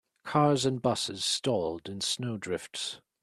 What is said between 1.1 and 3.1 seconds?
stalled in snow drifts.